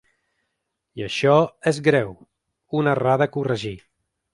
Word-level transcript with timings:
I 1.01 1.05
això 1.09 1.35
és 1.75 1.83
greu, 1.91 2.11
una 2.83 2.99
errada 3.01 3.33
a 3.33 3.37
corregir. 3.41 3.77